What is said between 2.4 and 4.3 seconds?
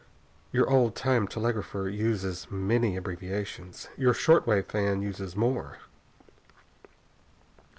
many abbreviations. Your